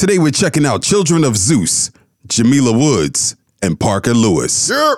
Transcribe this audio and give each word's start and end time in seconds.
Today 0.00 0.18
we're 0.18 0.30
checking 0.30 0.64
out 0.64 0.82
Children 0.82 1.24
of 1.24 1.36
Zeus, 1.36 1.90
Jamila 2.26 2.72
Woods, 2.72 3.36
and 3.60 3.78
Parker 3.78 4.14
Lewis. 4.14 4.70
Yep. 4.70 4.96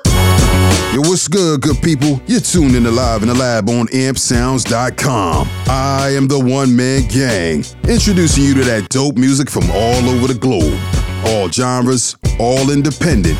Yo, 0.94 1.00
what's 1.00 1.26
good, 1.26 1.60
good 1.60 1.82
people? 1.82 2.21
You're 2.28 2.38
tuned 2.38 2.76
in 2.76 2.84
to 2.84 2.90
Live 2.92 3.23
in 3.23 3.28
the 3.28 3.34
Lab 3.34 3.68
on 3.68 3.88
ampsounds.com. 3.88 5.49
I 5.67 6.10
am 6.10 6.28
the 6.28 6.38
one 6.38 6.76
man 6.76 7.08
gang, 7.08 7.65
introducing 7.88 8.45
you 8.45 8.54
to 8.54 8.62
that 8.62 8.91
dope 8.91 9.16
music 9.16 9.50
from 9.50 9.68
all 9.73 10.09
over 10.09 10.29
the 10.32 10.38
globe. 10.38 10.79
All 11.27 11.48
genres, 11.48 12.14
all 12.39 12.71
independent, 12.71 13.37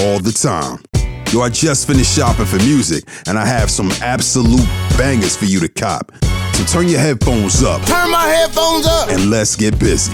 all 0.00 0.18
the 0.18 0.30
time. 0.30 0.84
Yo, 1.32 1.40
I 1.40 1.48
just 1.48 1.86
finished 1.86 2.14
shopping 2.14 2.44
for 2.44 2.56
music, 2.56 3.04
and 3.26 3.38
I 3.38 3.46
have 3.46 3.70
some 3.70 3.90
absolute 4.02 4.66
bangers 4.98 5.34
for 5.38 5.46
you 5.46 5.58
to 5.60 5.68
cop. 5.70 6.12
So 6.52 6.64
turn 6.64 6.86
your 6.86 7.00
headphones 7.00 7.62
up 7.62 7.80
Turn 7.86 8.10
my 8.10 8.26
headphones 8.26 8.86
up. 8.86 9.08
and 9.08 9.30
let's 9.30 9.56
get 9.56 9.78
busy. 9.78 10.12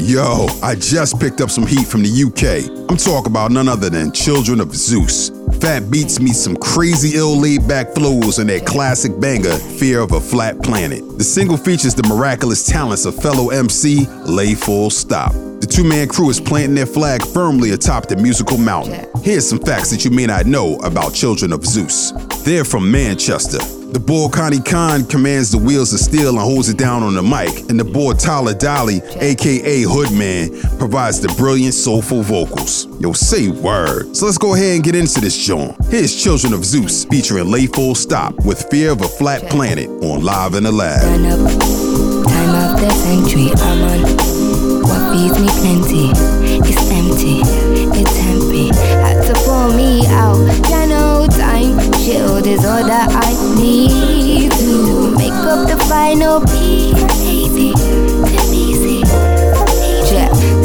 Yo, 0.00 0.46
I 0.62 0.74
just 0.76 1.20
picked 1.20 1.42
up 1.42 1.50
some 1.50 1.66
heat 1.66 1.86
from 1.86 2.02
the 2.02 2.08
UK. 2.08 2.88
I'm 2.90 2.96
talking 2.96 3.30
about 3.30 3.50
none 3.50 3.68
other 3.68 3.90
than 3.90 4.12
Children 4.12 4.60
of 4.60 4.74
Zeus. 4.74 5.28
Fat 5.60 5.90
Beats 5.90 6.18
meets 6.18 6.40
some 6.40 6.56
crazy 6.56 7.18
ill 7.18 7.38
laid 7.38 7.68
back 7.68 7.94
flows 7.94 8.38
in 8.38 8.46
their 8.46 8.60
classic 8.60 9.20
banger, 9.20 9.52
Fear 9.52 10.00
of 10.00 10.12
a 10.12 10.20
Flat 10.20 10.58
Planet. 10.62 11.02
The 11.18 11.24
single 11.24 11.58
features 11.58 11.94
the 11.94 12.02
miraculous 12.08 12.66
talents 12.66 13.04
of 13.04 13.14
fellow 13.14 13.50
MC 13.50 14.06
Lay 14.24 14.54
Full 14.54 14.88
Stop. 14.88 15.34
Two 15.70 15.84
man 15.84 16.08
crew 16.08 16.30
is 16.30 16.40
planting 16.40 16.74
their 16.74 16.84
flag 16.84 17.22
firmly 17.22 17.70
atop 17.70 18.08
the 18.08 18.16
musical 18.16 18.58
mountain. 18.58 19.08
Here's 19.22 19.48
some 19.48 19.60
facts 19.60 19.90
that 19.90 20.04
you 20.04 20.10
may 20.10 20.26
not 20.26 20.46
know 20.46 20.76
about 20.80 21.14
Children 21.14 21.52
of 21.52 21.64
Zeus. 21.64 22.10
They're 22.44 22.64
from 22.64 22.90
Manchester. 22.90 23.58
The 23.92 24.00
boy 24.00 24.26
Konny 24.28 24.64
Kon 24.64 25.04
commands 25.06 25.50
the 25.52 25.58
wheels 25.58 25.92
of 25.92 26.00
steel 26.00 26.30
and 26.30 26.38
holds 26.38 26.68
it 26.68 26.76
down 26.76 27.02
on 27.02 27.14
the 27.14 27.22
mic, 27.22 27.70
and 27.70 27.78
the 27.78 27.84
boy 27.84 28.14
Tyler 28.14 28.54
Daley, 28.54 29.00
aka 29.20 29.82
Hoodman, 29.82 30.78
provides 30.78 31.20
the 31.20 31.28
brilliant 31.36 31.74
soulful 31.74 32.22
vocals. 32.22 32.86
Yo, 33.00 33.12
say 33.12 33.48
word. 33.48 34.16
So 34.16 34.26
let's 34.26 34.38
go 34.38 34.54
ahead 34.54 34.74
and 34.74 34.84
get 34.84 34.94
into 34.94 35.20
this 35.20 35.36
joint. 35.36 35.76
Here's 35.86 36.20
Children 36.20 36.52
of 36.52 36.64
Zeus 36.64 37.04
featuring 37.04 37.50
Lay 37.50 37.66
Full 37.66 37.94
Stop 37.94 38.34
with 38.44 38.62
Fear 38.70 38.90
of 38.92 39.02
a 39.02 39.08
Flat 39.08 39.48
Planet 39.50 39.88
on 39.88 40.22
Live 40.22 40.54
in 40.54 40.64
the 40.64 40.72
Lab. 40.72 41.02
Up, 42.50 42.78
time 42.78 43.22
the. 43.24 43.52
I'm 43.56 43.84
on 43.84 44.29
feeds 45.10 45.38
me 45.38 45.48
plenty. 45.60 46.10
It's 46.64 46.90
empty, 46.90 47.42
it's 47.98 48.16
empty. 48.30 48.68
Had 49.02 49.22
to 49.26 49.34
pull 49.44 49.72
me 49.74 50.06
out. 50.08 50.38
Yeah, 50.70 50.86
no 50.86 51.26
time. 51.26 51.78
Shield 52.00 52.46
is 52.46 52.64
all 52.64 52.84
that 52.86 53.08
I 53.10 53.30
need 53.60 54.52
to 54.52 55.10
make 55.16 55.32
up 55.32 55.68
the 55.68 55.76
final 55.88 56.40
piece. 56.40 57.00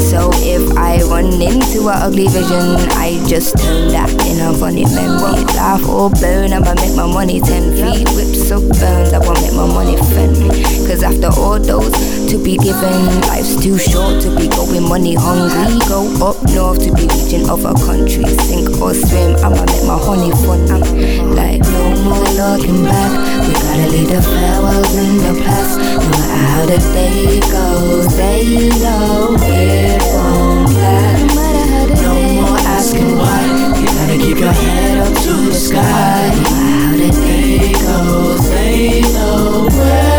So 0.06 0.30
if 0.34 0.76
I 0.78 1.02
run 1.02 1.42
into 1.42 1.88
an 1.88 1.98
ugly 2.00 2.28
vision, 2.28 2.76
I 2.96 3.20
just 3.28 3.58
turn 3.58 3.88
that 3.88 4.08
in 4.24 4.40
a 4.40 4.54
funny 4.54 4.84
memory. 4.84 5.44
Laugh 5.58 5.86
or 5.86 6.08
burn, 6.08 6.52
I'ma 6.54 6.74
make 6.74 6.94
my 6.94 7.06
money 7.06 7.40
ten 7.40 7.74
feet. 7.74 8.08
Whips 8.14 8.50
up 8.50 8.62
be 12.46 12.56
given, 12.58 13.20
life's 13.22 13.56
too 13.56 13.76
short 13.76 14.22
to 14.22 14.30
be 14.38 14.46
going 14.46 14.88
money 14.88 15.16
hungry. 15.18 15.66
Go 15.88 16.06
up 16.22 16.38
north 16.54 16.78
to 16.78 16.94
be 16.94 17.02
reaching 17.10 17.50
other 17.50 17.74
countries. 17.74 18.38
Sink 18.46 18.70
or 18.80 18.94
swim, 18.94 19.34
I'ma 19.42 19.66
make 19.66 19.82
my 19.82 19.98
honey 19.98 20.30
funny. 20.46 20.78
Like 21.26 21.62
no 21.74 21.90
more 22.06 22.22
looking 22.38 22.84
back. 22.84 23.10
We 23.42 23.52
gotta 23.52 23.90
leave 23.90 24.10
the 24.14 24.22
farewells 24.22 24.94
in 24.94 25.16
the 25.26 25.42
past. 25.42 25.74
No 25.80 25.98
matter 26.06 26.38
how 26.46 26.66
the 26.66 26.78
day 26.94 27.40
goes, 27.50 28.16
they 28.16 28.70
know 28.78 29.34
it 29.42 30.00
won't 30.14 30.70
last. 30.70 32.00
No 32.00 32.14
more 32.14 32.58
asking 32.78 33.16
why. 33.18 33.42
You 33.74 33.86
gotta 33.86 34.18
keep 34.22 34.38
your 34.38 34.52
head 34.52 34.98
up 34.98 35.12
to 35.24 35.32
the 35.50 35.58
sky. 35.58 36.30
No 36.30 36.42
matter 36.42 36.70
how 36.70 36.92
the 36.94 37.10
day 37.26 37.72
goes, 37.72 38.48
they 38.50 39.00
know 39.12 39.66
we're 39.68 40.15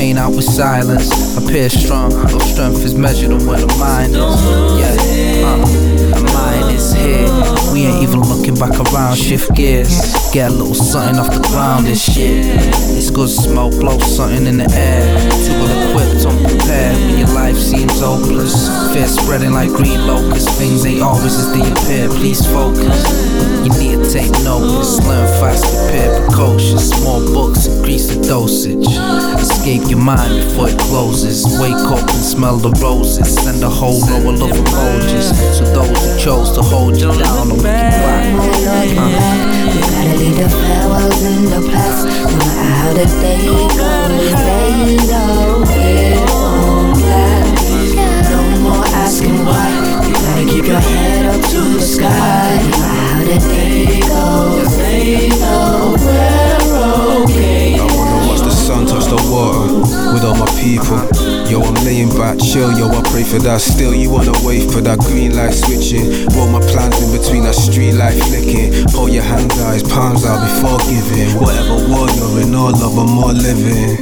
pain 0.00 0.16
out 0.16 0.34
with 0.34 0.46
silence. 0.46 1.36
Appear 1.36 1.68
strong, 1.68 2.08
though 2.08 2.38
strength 2.38 2.82
is 2.86 2.94
measured 2.94 3.32
on 3.32 3.44
where 3.44 3.60
the 3.60 3.66
mind 3.76 4.16
is. 4.16 4.40
Yeah, 4.80 4.96
uh, 5.44 5.60
mind 6.32 6.74
is 6.74 6.94
here. 6.94 7.28
We 7.70 7.84
ain't 7.84 8.02
even 8.02 8.20
looking 8.20 8.54
back 8.54 8.72
around. 8.80 9.16
Shift 9.18 9.54
gears, 9.54 9.92
get 10.32 10.50
a 10.50 10.54
little 10.54 10.74
something 10.74 11.18
off 11.20 11.34
the 11.34 11.46
ground. 11.52 11.84
This 11.84 12.00
shit, 12.00 12.46
it's 12.96 13.10
good 13.10 13.28
smoke, 13.28 13.72
blow 13.72 13.98
something 13.98 14.46
in 14.46 14.56
the 14.56 14.70
air. 14.72 15.04
Too 15.44 15.52
well 15.60 15.76
equipped, 15.84 16.24
unprepared 16.24 16.96
when 16.96 17.18
your 17.18 17.32
life 17.36 17.58
seems 17.58 18.00
hopeless. 18.00 18.56
Fear 18.94 19.06
spreading 19.06 19.52
like 19.52 19.68
green 19.68 20.06
locusts. 20.06 20.48
Things 20.56 20.86
ain't 20.86 21.02
always 21.02 21.36
as 21.36 21.52
they 21.52 21.60
appear. 21.60 22.08
Please 22.08 22.40
focus. 22.46 23.04
You 23.60 23.72
need 23.76 24.02
to 24.02 24.08
take 24.10 24.32
notice. 24.48 24.96
Learn 25.06 25.28
fast, 25.40 25.68
prepare 25.68 26.24
precocious. 26.24 26.88
More 27.04 27.20
books, 27.20 27.66
increase 27.66 28.08
the 28.08 28.24
dosage. 28.26 28.88
Escape 29.70 29.88
your 29.88 30.00
mind 30.00 30.34
before 30.42 30.68
it 30.68 30.76
closes. 30.80 31.46
Wake 31.60 31.74
up 31.74 32.00
and 32.00 32.10
smell 32.10 32.56
the 32.56 32.70
roses. 32.82 33.32
Send 33.32 33.62
a 33.62 33.68
whole 33.68 34.00
row 34.00 34.30
of 34.30 34.40
emojis. 34.40 35.30
So 35.54 35.64
those 35.64 35.88
who 35.88 36.18
chose 36.18 36.50
to 36.56 36.62
hold 36.62 36.96
you 37.00 37.12
down 37.12 37.36
don't 37.36 37.48
look 37.50 37.62
back. 37.62 37.94
We 38.34 38.64
gotta 38.66 40.18
leave 40.18 40.38
the 40.38 40.48
farewells 40.48 41.22
in 41.22 41.44
the 41.44 41.70
past. 41.70 42.04
No 42.04 42.10
matter 42.34 42.66
how 42.66 42.92
the 42.94 43.06
day 43.22 43.46
goes, 43.78 44.34
they 44.42 44.96
know 45.06 45.62
it 45.68 46.18
won't 46.30 46.98
last. 47.06 47.94
No 48.28 48.40
more 48.64 48.84
asking 48.86 49.44
why. 49.44 49.70
You 50.04 50.14
gotta 50.14 50.44
keep 50.50 50.64
your 50.66 50.80
head 50.80 51.26
up 51.26 51.40
to 51.48 51.60
the 51.78 51.80
sky. 51.80 52.58
No 52.58 52.78
matter 52.80 53.06
how 53.06 53.22
the 53.22 53.38
day 53.54 54.00
goes, 54.00 54.76
they 54.78 55.28
know 55.38 55.94
we're 55.96 57.22
okay. 57.22 57.99
Sun 58.70 58.86
touch 58.86 59.10
the 59.10 59.18
water 59.26 59.82
with 60.14 60.22
all 60.22 60.38
my 60.38 60.46
people. 60.54 61.02
Yo, 61.50 61.58
I'm 61.58 61.74
laying 61.82 62.10
back, 62.14 62.38
chill, 62.38 62.70
yo, 62.78 62.86
I 62.86 63.02
pray 63.10 63.24
for 63.26 63.42
that. 63.42 63.60
Still, 63.60 63.94
you 63.94 64.10
wanna 64.10 64.32
wait 64.46 64.70
for 64.70 64.80
that 64.86 64.98
green 65.02 65.34
light 65.34 65.54
switching. 65.54 66.30
Roll 66.38 66.46
my 66.46 66.62
plans 66.70 66.94
in 67.02 67.10
between 67.10 67.42
that 67.50 67.58
street 67.58 67.98
light 67.98 68.14
flicking. 68.30 68.70
Hold 68.94 69.10
your 69.10 69.26
hands 69.26 69.58
out, 69.58 69.74
his 69.74 69.82
palms 69.82 70.22
out 70.24 70.38
before 70.46 70.78
giving. 70.86 71.34
Whatever 71.42 71.82
war 71.90 72.06
you're 72.14 72.46
in, 72.46 72.54
all 72.54 72.70
love, 72.70 72.94
I'm 72.94 73.10
more 73.10 73.34
living. 73.34 73.98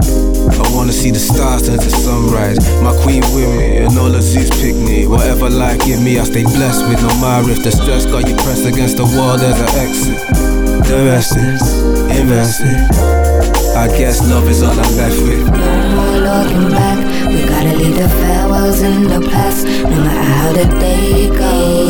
I 0.52 0.64
wanna 0.76 0.92
see 0.92 1.10
the 1.10 1.22
stars 1.22 1.64
turn 1.64 1.80
to 1.80 1.90
sunrise. 1.90 2.60
My 2.84 2.92
queen 3.00 3.24
with 3.32 3.48
me, 3.56 3.88
and 3.88 3.96
all 3.96 4.12
the 4.12 4.20
Zeus 4.20 4.52
picnic. 4.60 5.08
Whatever 5.08 5.48
life 5.48 5.80
give 5.88 6.02
me, 6.04 6.20
I 6.20 6.24
stay 6.28 6.44
blessed 6.44 6.84
with. 6.88 7.00
No 7.00 7.12
matter 7.24 7.50
if 7.56 7.64
the 7.64 7.72
stress 7.72 8.04
got 8.04 8.28
you 8.28 8.36
pressed 8.44 8.66
against 8.68 9.00
the 9.00 9.08
wall, 9.16 9.40
there's 9.40 9.60
an 9.64 9.72
exit. 9.80 10.20
The 10.84 11.08
rest 11.08 11.36
is 11.40 11.64
invested. 12.12 13.57
I 13.78 13.86
guess 13.96 14.20
love 14.28 14.48
is 14.48 14.60
all 14.60 14.72
I'm 14.72 14.96
left 14.96 15.22
with. 15.22 15.46
No 15.46 15.88
more 15.94 16.18
looking 16.18 16.68
back. 16.68 16.98
We 17.28 17.46
gotta 17.46 17.76
leave 17.78 17.94
the 17.94 18.08
farewells 18.08 18.80
in 18.80 19.04
the 19.04 19.20
past. 19.30 19.66
No 19.66 20.02
matter 20.02 20.32
how 20.32 20.52
the 20.52 20.66
day 20.80 21.28
goes, 21.28 21.88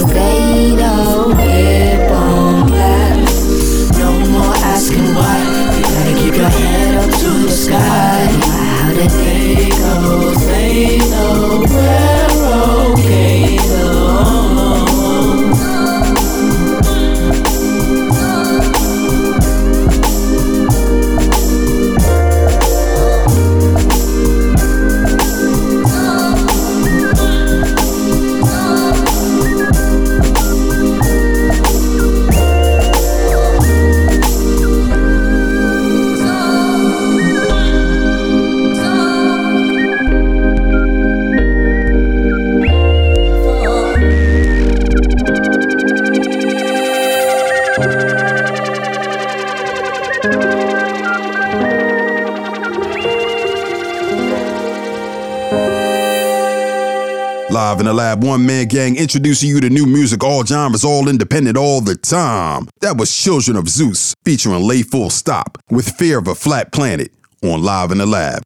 Live 57.78 57.86
in 57.86 57.90
the 57.90 57.94
lab, 57.94 58.24
one 58.24 58.44
man 58.44 58.66
gang 58.66 58.96
introducing 58.96 59.48
you 59.48 59.60
to 59.60 59.70
new 59.70 59.86
music, 59.86 60.24
all 60.24 60.44
genres, 60.44 60.84
all 60.84 61.08
independent, 61.08 61.56
all 61.56 61.80
the 61.80 61.94
time. 61.94 62.66
That 62.80 62.96
was 62.96 63.16
Children 63.16 63.56
of 63.56 63.68
Zeus 63.68 64.16
featuring 64.24 64.64
Lay 64.64 64.82
Full 64.82 65.10
Stop 65.10 65.58
with 65.70 65.88
Fear 65.88 66.18
of 66.18 66.26
a 66.26 66.34
Flat 66.34 66.72
Planet 66.72 67.12
on 67.40 67.62
Live 67.62 67.92
in 67.92 67.98
the 67.98 68.06
Lab. 68.06 68.42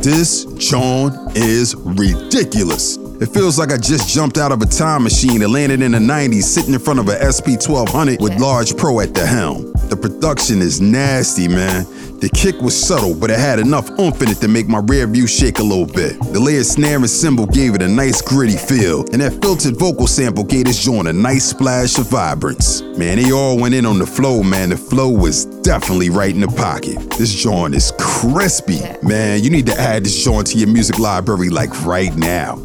This 0.00 0.44
John 0.58 1.32
is 1.34 1.74
ridiculous. 1.74 2.98
It 3.20 3.30
feels 3.30 3.58
like 3.58 3.72
I 3.72 3.78
just 3.78 4.14
jumped 4.14 4.38
out 4.38 4.52
of 4.52 4.62
a 4.62 4.66
time 4.66 5.02
machine 5.02 5.42
and 5.42 5.52
landed 5.52 5.82
in 5.82 5.90
the 5.90 5.98
90s 5.98 6.44
sitting 6.44 6.72
in 6.72 6.78
front 6.78 7.00
of 7.00 7.08
a 7.08 7.32
SP 7.34 7.58
1200 7.58 8.20
with 8.20 8.38
Large 8.38 8.76
Pro 8.76 9.00
at 9.00 9.12
the 9.12 9.26
helm. 9.26 9.74
The 9.88 9.96
production 9.96 10.60
is 10.60 10.80
nasty, 10.80 11.48
man. 11.48 11.86
The 12.20 12.28
kick 12.28 12.60
was 12.60 12.76
subtle, 12.76 13.14
but 13.14 13.30
it 13.30 13.38
had 13.38 13.58
enough 13.58 13.88
oomph 13.98 14.20
in 14.20 14.28
it 14.28 14.38
to 14.38 14.48
make 14.48 14.68
my 14.68 14.80
rear 14.84 15.06
view 15.06 15.26
shake 15.26 15.60
a 15.60 15.62
little 15.62 15.86
bit. 15.86 16.18
The 16.32 16.40
layered 16.40 16.66
snare 16.66 16.96
and 16.96 17.08
cymbal 17.08 17.46
gave 17.46 17.74
it 17.74 17.80
a 17.80 17.88
nice 17.88 18.20
gritty 18.20 18.56
feel, 18.56 19.04
and 19.12 19.22
that 19.22 19.40
filtered 19.40 19.78
vocal 19.78 20.06
sample 20.06 20.44
gave 20.44 20.64
this 20.64 20.84
joint 20.84 21.08
a 21.08 21.12
nice 21.12 21.44
splash 21.44 21.96
of 21.96 22.10
vibrance. 22.10 22.82
Man, 22.98 23.16
they 23.16 23.30
all 23.30 23.56
went 23.56 23.74
in 23.74 23.86
on 23.86 23.98
the 23.98 24.06
flow, 24.06 24.42
man. 24.42 24.70
The 24.70 24.76
flow 24.76 25.08
was 25.08 25.46
definitely 25.62 26.10
right 26.10 26.34
in 26.34 26.40
the 26.40 26.48
pocket. 26.48 26.98
This 27.16 27.32
joint 27.32 27.74
is 27.74 27.92
crispy. 27.98 28.80
Man, 29.02 29.42
you 29.42 29.48
need 29.48 29.66
to 29.66 29.80
add 29.80 30.04
this 30.04 30.22
joint 30.22 30.48
to 30.48 30.58
your 30.58 30.68
music 30.68 30.98
library 30.98 31.50
like 31.50 31.86
right 31.86 32.14
now. 32.16 32.56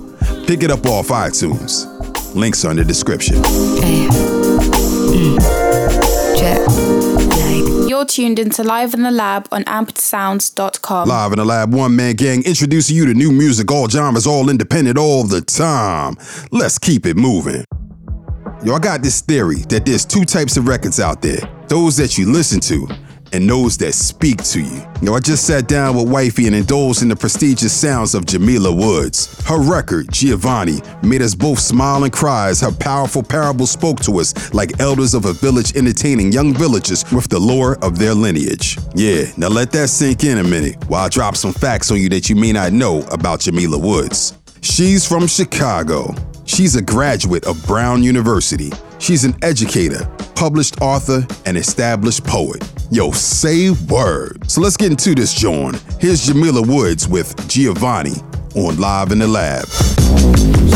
Pick 0.48 0.64
it 0.64 0.72
up 0.72 0.86
off 0.88 1.08
iTunes. 1.10 1.86
Links 2.36 2.66
are 2.66 2.72
in 2.72 2.78
the 2.78 2.84
description. 2.84 3.36
Mm. 5.14 6.03
You're 8.04 8.08
tuned 8.10 8.38
into 8.38 8.64
Live 8.64 8.94
in 8.94 9.04
the 9.04 9.12
Lab 9.12 9.48
on 9.50 9.64
ampedsounds.com. 9.64 11.08
Live 11.08 11.32
in 11.32 11.38
the 11.38 11.46
Lab, 11.46 11.74
one 11.74 11.96
man 11.96 12.16
gang 12.16 12.44
introducing 12.44 12.98
you 12.98 13.06
to 13.06 13.14
new 13.14 13.32
music, 13.32 13.72
all 13.72 13.88
genres, 13.88 14.28
all 14.28 14.50
independent, 14.50 14.98
all 14.98 15.24
the 15.24 15.40
time. 15.40 16.18
Let's 16.52 16.78
keep 16.78 17.06
it 17.06 17.16
moving. 17.16 17.64
Yo, 18.62 18.74
I 18.74 18.80
got 18.80 19.04
this 19.04 19.22
theory 19.22 19.60
that 19.70 19.86
there's 19.86 20.04
two 20.04 20.26
types 20.26 20.58
of 20.58 20.68
records 20.68 21.00
out 21.00 21.22
there 21.22 21.40
those 21.70 21.96
that 21.96 22.18
you 22.18 22.30
listen 22.30 22.60
to 22.60 22.86
and 23.34 23.50
those 23.50 23.78
that 23.78 23.94
speak 23.94 24.42
to 24.44 24.62
you. 24.62 24.86
Now, 25.02 25.16
I 25.16 25.20
just 25.20 25.46
sat 25.46 25.68
down 25.68 25.96
with 25.96 26.08
Wifey 26.08 26.48
and 26.48 26.56
indulged 26.56 27.02
in 27.02 27.10
the 27.10 27.16
prestigious 27.16 27.74
sounds 27.74 28.16
of 28.16 28.26
Jamila 28.26 28.72
Woods. 28.72 29.44
Her 29.46 29.60
record, 29.60 30.12
Giovanni, 30.12 30.82
made 31.02 31.22
us 31.22 31.36
both 31.36 31.60
smile 31.60 32.04
and 32.04 32.14
cry 32.14 32.50
as 32.50 32.62
her 32.62 32.72
powerful 32.72 33.24
parable 33.24 33.68
spoke 33.68 34.00
to 34.02 34.20
us 34.20 34.54
like 34.54 34.80
elders 34.80 35.14
of 35.14 35.26
a 35.26 35.34
village 35.34 35.76
entertaining 35.76 36.32
young 36.32 36.54
villagers 36.54 37.04
with 37.12 37.28
the 37.28 37.40
lore 37.40 37.78
of 37.84 37.98
their 38.00 38.14
lineage. 38.14 38.78
Yeah, 38.96 39.26
now 39.36 39.50
let 39.50 39.72
that 39.72 39.90
sink 39.90 40.24
in 40.24 40.38
a 40.38 40.44
minute 40.44 40.84
while 40.88 41.06
I 41.06 41.10
drop 41.10 41.36
some 41.36 41.54
facts 41.54 41.92
on 41.92 41.98
you 41.98 42.10
that 42.10 42.30
you 42.30 42.36
may 42.36 42.54
not 42.54 42.72
know 42.72 43.02
about 43.12 43.42
Jamila 43.42 43.78
Woods. 43.78 44.38
She's 44.62 45.06
from 45.06 45.28
Chicago. 45.28 46.16
She's 46.46 46.76
a 46.76 46.82
graduate 46.82 47.46
of 47.46 47.66
Brown 47.66 48.04
University. 48.04 48.72
She's 49.00 49.24
an 49.24 49.36
educator, 49.42 50.06
published 50.36 50.82
author, 50.82 51.26
and 51.46 51.58
established 51.58 52.24
poet. 52.26 52.64
Yo, 52.92 53.12
say 53.12 53.72
word. 53.90 54.50
So 54.50 54.62
let's 54.62 54.78
get 54.78 54.92
into 54.92 55.16
this, 55.16 55.34
John. 55.34 55.76
Here's 56.00 56.26
Jamila 56.26 56.62
Woods 56.62 57.08
with 57.08 57.48
Giovanni 57.48 58.16
on 58.56 58.78
Live 58.78 59.12
in 59.12 59.20
the 59.20 59.28
Lab. 59.28 59.66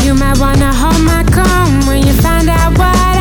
You 0.04 0.14
might 0.14 0.38
wanna 0.38 0.72
hold 0.72 1.02
my 1.04 1.22
comb 1.30 1.86
when 1.86 2.06
you 2.06 2.12
find 2.14 2.48
out 2.48 2.76
what 2.78 3.17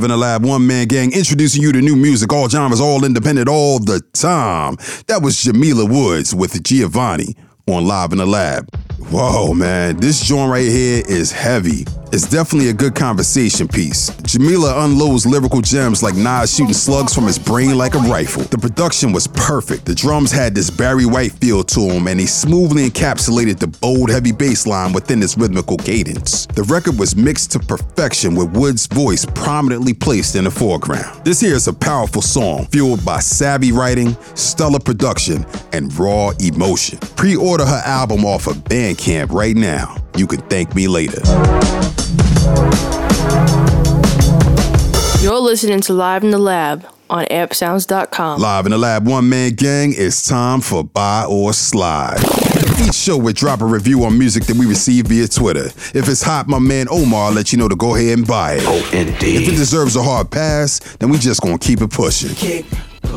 Live 0.00 0.04
in 0.06 0.10
the 0.12 0.16
Lab, 0.16 0.46
one 0.46 0.66
man 0.66 0.88
gang, 0.88 1.12
introducing 1.12 1.60
you 1.60 1.72
to 1.72 1.82
new 1.82 1.94
music, 1.94 2.32
all 2.32 2.48
genres, 2.48 2.80
all 2.80 3.04
independent, 3.04 3.50
all 3.50 3.78
the 3.78 4.00
time. 4.14 4.76
That 5.08 5.20
was 5.20 5.42
Jamila 5.42 5.84
Woods 5.84 6.34
with 6.34 6.62
Giovanni 6.62 7.36
on 7.66 7.86
Live 7.86 8.12
in 8.12 8.16
the 8.16 8.24
Lab. 8.24 8.74
Whoa, 9.10 9.52
man, 9.52 9.98
this 9.98 10.22
joint 10.22 10.50
right 10.50 10.64
here 10.64 11.02
is 11.06 11.32
heavy. 11.32 11.84
It's 12.12 12.28
definitely 12.28 12.70
a 12.70 12.72
good 12.72 12.96
conversation 12.96 13.68
piece. 13.68 14.10
Jamila 14.24 14.84
unloads 14.84 15.26
lyrical 15.26 15.60
gems 15.60 16.02
like 16.02 16.16
Nas 16.16 16.52
shooting 16.52 16.74
slugs 16.74 17.14
from 17.14 17.24
his 17.24 17.38
brain 17.38 17.78
like 17.78 17.94
a 17.94 17.98
rifle. 17.98 18.42
The 18.42 18.58
production 18.58 19.12
was 19.12 19.28
perfect. 19.28 19.84
The 19.84 19.94
drums 19.94 20.32
had 20.32 20.52
this 20.52 20.70
Barry 20.70 21.06
White 21.06 21.30
feel 21.30 21.62
to 21.62 21.80
them, 21.86 22.08
and 22.08 22.18
he 22.18 22.26
smoothly 22.26 22.90
encapsulated 22.90 23.60
the 23.60 23.68
bold, 23.68 24.10
heavy 24.10 24.32
bass 24.32 24.66
line 24.66 24.92
within 24.92 25.22
its 25.22 25.38
rhythmical 25.38 25.76
cadence. 25.76 26.46
The 26.46 26.64
record 26.64 26.98
was 26.98 27.14
mixed 27.14 27.52
to 27.52 27.60
perfection 27.60 28.34
with 28.34 28.56
Wood's 28.56 28.88
voice 28.88 29.24
prominently 29.24 29.94
placed 29.94 30.34
in 30.34 30.44
the 30.44 30.50
foreground. 30.50 31.24
This 31.24 31.38
here 31.38 31.54
is 31.54 31.68
a 31.68 31.72
powerful 31.72 32.22
song, 32.22 32.66
fueled 32.72 33.04
by 33.04 33.20
savvy 33.20 33.70
writing, 33.70 34.16
stellar 34.34 34.80
production, 34.80 35.46
and 35.72 35.96
raw 35.96 36.30
emotion. 36.40 36.98
Pre-order 37.14 37.64
her 37.64 37.82
album 37.86 38.24
off 38.24 38.48
of 38.48 38.56
Bandcamp 38.64 39.30
right 39.30 39.54
now. 39.54 39.94
You 40.16 40.26
can 40.26 40.40
thank 40.48 40.74
me 40.74 40.88
later. 40.88 41.22
You're 45.22 45.38
listening 45.38 45.80
to 45.82 45.92
Live 45.92 46.24
in 46.24 46.30
the 46.30 46.38
Lab 46.38 46.86
on 47.10 47.26
appsounds.com. 47.26 48.40
Live 48.40 48.64
in 48.66 48.70
the 48.72 48.78
Lab 48.78 49.06
One 49.06 49.28
Man 49.28 49.52
Gang, 49.52 49.92
it's 49.94 50.26
time 50.26 50.60
for 50.60 50.82
Buy 50.82 51.26
or 51.28 51.52
Slide. 51.52 52.18
Each 52.80 52.94
show 52.94 53.18
we 53.18 53.32
drop 53.32 53.60
a 53.60 53.66
review 53.66 54.04
on 54.04 54.18
music 54.18 54.44
that 54.44 54.56
we 54.56 54.64
receive 54.64 55.08
via 55.08 55.28
Twitter. 55.28 55.66
If 55.66 56.08
it's 56.08 56.22
hot, 56.22 56.48
my 56.48 56.58
man 56.58 56.86
Omar 56.90 57.28
will 57.28 57.36
let 57.36 57.52
you 57.52 57.58
know 57.58 57.68
to 57.68 57.76
go 57.76 57.94
ahead 57.94 58.18
and 58.18 58.26
buy 58.26 58.54
it. 58.54 58.62
Oh, 58.64 58.90
indeed. 58.92 59.42
If 59.42 59.48
it 59.48 59.56
deserves 59.56 59.96
a 59.96 60.02
hard 60.02 60.30
pass, 60.30 60.78
then 60.96 61.10
we 61.10 61.18
just 61.18 61.42
gonna 61.42 61.58
keep 61.58 61.82
it 61.82 61.90
pushing. 61.90 62.34
Kick, 62.34 62.64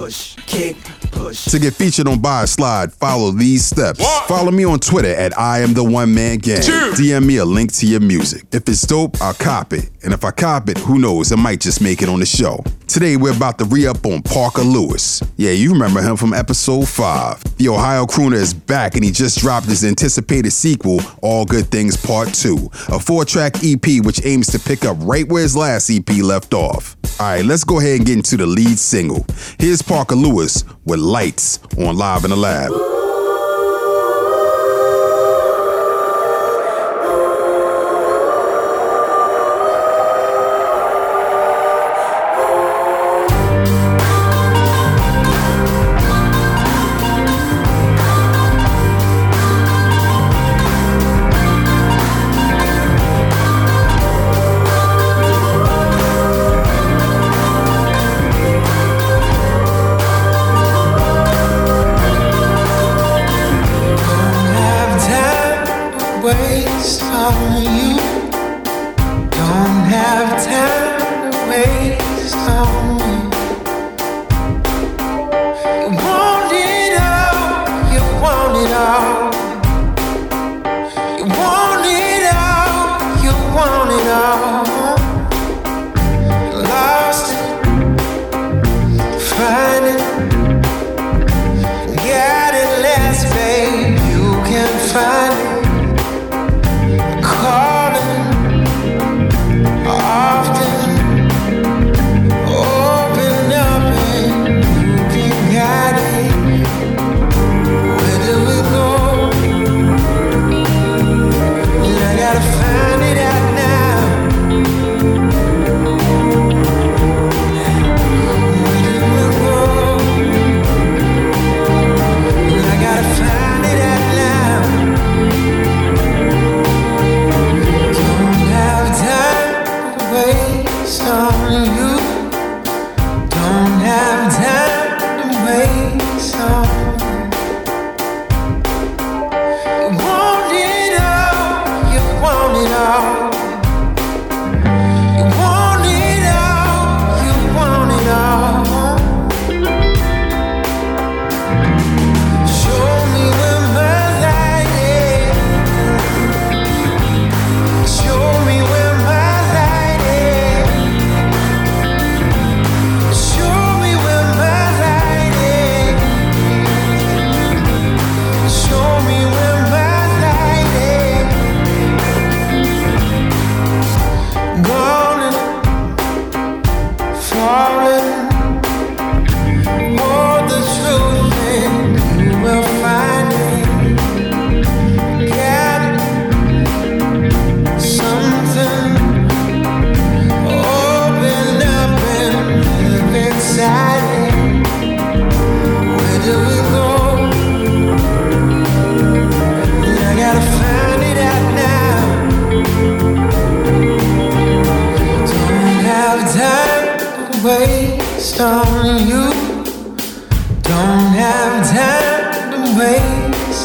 push, 0.03 0.35
kick, 0.45 0.75
push. 1.11 1.45
To 1.45 1.59
get 1.59 1.73
featured 1.73 2.09
on 2.09 2.19
Buy 2.19 2.43
Slide, 2.43 2.91
follow 2.91 3.31
these 3.31 3.63
steps. 3.63 4.03
Follow 4.27 4.51
me 4.51 4.65
on 4.65 4.79
Twitter 4.79 5.15
at 5.15 5.37
I 5.39 5.59
am 5.59 5.73
the 5.73 5.83
one 5.83 6.13
man 6.13 6.39
gang. 6.39 6.59
DM 6.59 7.25
me 7.25 7.37
a 7.37 7.45
link 7.45 7.71
to 7.75 7.87
your 7.87 8.01
music. 8.01 8.43
If 8.51 8.67
it's 8.67 8.81
dope, 8.81 9.21
I'll 9.21 9.33
cop 9.33 9.71
it. 9.71 9.89
And 10.03 10.11
if 10.11 10.25
I 10.25 10.31
cop 10.31 10.67
it, 10.67 10.77
who 10.79 10.99
knows, 10.99 11.31
I 11.31 11.37
might 11.37 11.61
just 11.61 11.81
make 11.81 12.01
it 12.01 12.09
on 12.09 12.19
the 12.19 12.25
show. 12.25 12.61
Today 12.87 13.15
we're 13.15 13.35
about 13.35 13.57
to 13.59 13.65
re-up 13.65 14.05
on 14.05 14.21
Parker 14.21 14.61
Lewis. 14.61 15.23
Yeah, 15.37 15.51
you 15.51 15.71
remember 15.71 16.01
him 16.01 16.17
from 16.17 16.33
episode 16.33 16.89
5. 16.89 17.57
The 17.57 17.69
Ohio 17.69 18.05
crooner 18.05 18.33
is 18.33 18.53
back 18.53 18.95
and 18.95 19.05
he 19.05 19.11
just 19.11 19.39
dropped 19.39 19.67
his 19.67 19.85
anticipated 19.85 20.51
sequel, 20.51 20.99
All 21.21 21.45
Good 21.45 21.67
Things 21.67 21.95
Part 21.95 22.33
2, 22.33 22.69
a 22.89 22.99
four-track 22.99 23.63
EP 23.63 24.03
which 24.03 24.25
aims 24.25 24.47
to 24.47 24.59
pick 24.59 24.83
up 24.83 24.97
right 24.99 25.27
where 25.29 25.43
his 25.43 25.55
last 25.55 25.89
EP 25.89 26.09
left 26.21 26.53
off. 26.53 26.97
Alright, 27.19 27.45
let's 27.45 27.63
go 27.63 27.79
ahead 27.79 27.97
and 27.97 28.05
get 28.05 28.17
into 28.17 28.37
the 28.37 28.45
lead 28.45 28.77
single. 28.79 29.25
Here's 29.59 29.81
Parker 29.81 30.15
Lewis 30.15 30.65
with 30.83 30.99
Lights 30.99 31.59
on 31.77 31.95
Live 31.95 32.23
in 32.23 32.31
the 32.31 32.35
Lab. 32.35 32.71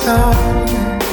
thought 0.09 1.08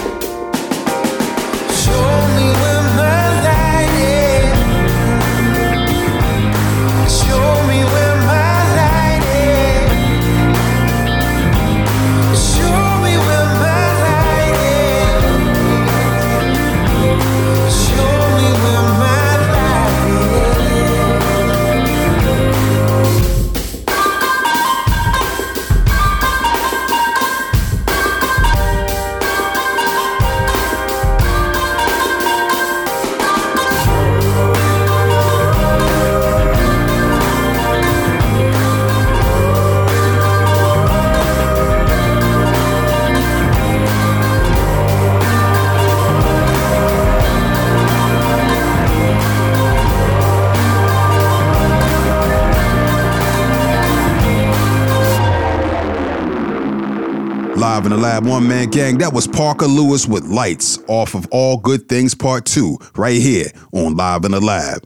Live 57.85 57.91
in 57.91 58.01
the 58.01 58.03
Lab 58.03 58.25
One 58.25 58.47
Man 58.47 58.71
Gang. 58.71 58.97
That 58.97 59.13
was 59.13 59.27
Parker 59.27 59.67
Lewis 59.67 60.07
with 60.07 60.23
Lights 60.23 60.79
off 60.87 61.13
of 61.13 61.27
All 61.29 61.57
Good 61.57 61.87
Things 61.87 62.15
Part 62.15 62.47
2, 62.47 62.79
right 62.95 63.21
here 63.21 63.45
on 63.73 63.95
Live 63.95 64.25
in 64.25 64.31
the 64.31 64.41
Lab. 64.41 64.81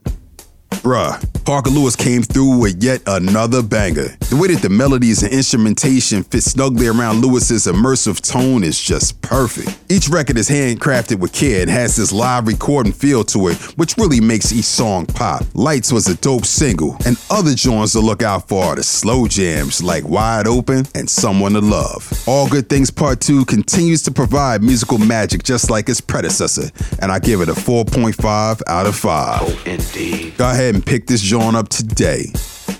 Bruh, 0.68 1.18
Parker 1.44 1.70
Lewis 1.70 1.96
came 1.96 2.22
through 2.22 2.58
with 2.58 2.82
yet 2.82 3.02
another 3.06 3.62
banger. 3.62 4.08
The 4.28 4.36
way 4.36 4.48
that 4.48 4.62
the 4.62 4.68
melodies 4.68 5.22
and 5.22 5.32
instrumentation 5.32 6.22
fit 6.22 6.42
snugly 6.42 6.86
around 6.86 7.22
Lewis's 7.22 7.66
immersive 7.66 8.20
tone 8.20 8.62
is 8.62 8.80
just 8.80 9.20
perfect. 9.22 9.76
Each 9.88 10.08
record 10.08 10.36
is 10.36 10.48
handcrafted 10.48 11.18
with 11.18 11.32
care 11.32 11.62
and 11.62 11.70
has 11.70 11.96
this 11.96 12.12
live 12.12 12.46
recording 12.46 12.92
feel 12.92 13.24
to 13.24 13.48
it, 13.48 13.56
which 13.76 13.96
really 13.96 14.20
makes 14.20 14.52
each 14.52 14.66
song 14.66 15.06
pop. 15.06 15.42
Lights 15.54 15.92
was 15.92 16.06
a 16.06 16.16
dope 16.16 16.44
single, 16.44 16.96
and 17.04 17.20
other 17.30 17.54
joints 17.54 17.92
to 17.92 18.00
look 18.00 18.22
out 18.22 18.46
for 18.46 18.62
are 18.64 18.76
the 18.76 18.82
slow 18.84 19.26
jams 19.26 19.82
like 19.82 20.04
Wide 20.04 20.46
Open 20.46 20.84
and 20.94 21.10
Someone 21.10 21.54
to 21.54 21.60
Love. 21.60 22.12
All 22.28 22.48
Good 22.48 22.68
Things 22.68 22.90
Part 22.90 23.20
2 23.20 23.46
continues 23.46 24.02
to 24.02 24.12
provide 24.12 24.62
musical 24.62 24.98
magic 24.98 25.42
just 25.42 25.70
like 25.70 25.88
its 25.88 26.00
predecessor, 26.00 26.70
and 27.00 27.10
I 27.10 27.18
give 27.18 27.40
it 27.40 27.48
a 27.48 27.54
4.5 27.54 28.62
out 28.68 28.86
of 28.86 28.94
5. 28.94 29.40
Oh, 29.42 29.62
indeed. 29.66 30.36
Go 30.36 30.48
ahead 30.48 30.74
and 30.74 30.86
pick 30.86 31.06
this 31.06 31.20
joint 31.20 31.39
up 31.40 31.68
today. 31.68 32.26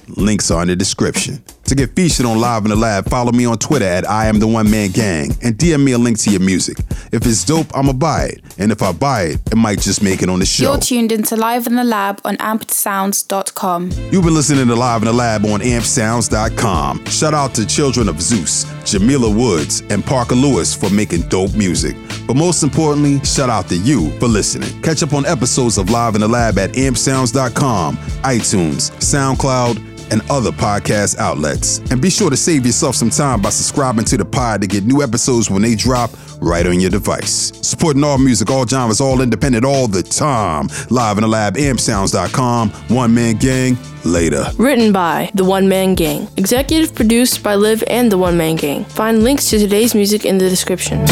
Links 0.08 0.50
are 0.50 0.62
in 0.62 0.68
the 0.68 0.76
description. 0.76 1.42
To 1.70 1.76
get 1.76 1.94
featured 1.94 2.26
on 2.26 2.40
Live 2.40 2.64
in 2.64 2.70
the 2.70 2.76
Lab, 2.76 3.08
follow 3.08 3.30
me 3.30 3.44
on 3.44 3.56
Twitter 3.56 3.84
at 3.84 4.04
I 4.10 4.26
am 4.26 4.40
the 4.40 4.46
one 4.48 4.68
man 4.68 4.90
gang 4.90 5.30
and 5.40 5.54
DM 5.54 5.84
me 5.84 5.92
a 5.92 5.98
link 5.98 6.18
to 6.18 6.30
your 6.32 6.40
music. 6.40 6.76
If 7.12 7.24
it's 7.24 7.44
dope, 7.44 7.68
I'ma 7.76 7.92
buy 7.92 8.24
it. 8.24 8.42
And 8.58 8.72
if 8.72 8.82
I 8.82 8.90
buy 8.90 9.22
it, 9.22 9.52
it 9.52 9.54
might 9.54 9.78
just 9.78 10.02
make 10.02 10.20
it 10.20 10.28
on 10.28 10.40
the 10.40 10.46
show. 10.46 10.72
You're 10.72 10.80
tuned 10.80 11.12
into 11.12 11.36
Live 11.36 11.68
in 11.68 11.76
the 11.76 11.84
Lab 11.84 12.20
on 12.24 12.38
ampedsounds.com. 12.38 13.92
You've 14.10 14.24
been 14.24 14.34
listening 14.34 14.66
to 14.66 14.74
Live 14.74 15.02
in 15.02 15.06
the 15.06 15.12
Lab 15.12 15.44
on 15.46 15.60
ampsounds.com. 15.60 17.04
Shout 17.04 17.34
out 17.34 17.54
to 17.54 17.64
Children 17.64 18.08
of 18.08 18.20
Zeus, 18.20 18.66
Jamila 18.84 19.30
Woods, 19.30 19.84
and 19.90 20.04
Parker 20.04 20.34
Lewis 20.34 20.74
for 20.74 20.90
making 20.90 21.28
dope 21.28 21.54
music. 21.54 21.94
But 22.26 22.34
most 22.34 22.64
importantly, 22.64 23.24
shout 23.24 23.48
out 23.48 23.68
to 23.68 23.76
you 23.76 24.10
for 24.18 24.26
listening. 24.26 24.82
Catch 24.82 25.04
up 25.04 25.12
on 25.12 25.24
episodes 25.24 25.78
of 25.78 25.88
Live 25.88 26.16
in 26.16 26.20
the 26.20 26.28
Lab 26.28 26.58
at 26.58 26.70
ampsounds.com, 26.70 27.96
iTunes, 27.96 28.90
SoundCloud, 28.98 29.89
and 30.10 30.22
other 30.30 30.50
podcast 30.50 31.18
outlets. 31.18 31.78
And 31.90 32.00
be 32.00 32.10
sure 32.10 32.30
to 32.30 32.36
save 32.36 32.66
yourself 32.66 32.96
some 32.96 33.10
time 33.10 33.40
by 33.40 33.50
subscribing 33.50 34.04
to 34.06 34.16
the 34.16 34.24
pod 34.24 34.60
to 34.62 34.66
get 34.66 34.84
new 34.84 35.02
episodes 35.02 35.50
when 35.50 35.62
they 35.62 35.74
drop 35.74 36.10
right 36.40 36.66
on 36.66 36.80
your 36.80 36.90
device. 36.90 37.52
Supporting 37.66 38.04
all 38.04 38.18
music, 38.18 38.50
all 38.50 38.66
genres, 38.66 39.00
all 39.00 39.20
independent, 39.20 39.64
all 39.64 39.88
the 39.88 40.02
time. 40.02 40.68
Live 40.90 41.18
in 41.18 41.22
the 41.22 41.28
lab, 41.28 41.56
ampsounds.com. 41.56 42.70
One 42.88 43.14
man 43.14 43.36
gang, 43.36 43.76
later. 44.04 44.46
Written 44.58 44.92
by 44.92 45.30
The 45.34 45.44
One 45.44 45.68
Man 45.68 45.94
Gang. 45.94 46.28
Executive 46.36 46.94
produced 46.94 47.42
by 47.42 47.54
Liv 47.54 47.84
and 47.86 48.10
The 48.10 48.18
One 48.18 48.36
Man 48.36 48.56
Gang. 48.56 48.84
Find 48.84 49.22
links 49.22 49.50
to 49.50 49.58
today's 49.58 49.94
music 49.94 50.24
in 50.24 50.38
the 50.38 50.48
description. 50.48 51.04